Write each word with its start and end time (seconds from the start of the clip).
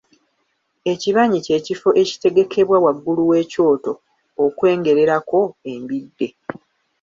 Ekibanyi 0.91 1.37
ky’ekifo 1.45 1.89
ekitegekebwa 2.01 2.77
waggulu 2.85 3.21
w’ekyoto 3.29 3.93
okwengererako 4.45 5.39
embidde. 5.71 6.27